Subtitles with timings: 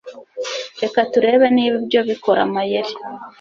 [0.81, 2.93] Reka turebe niba ibyo bikora amayeri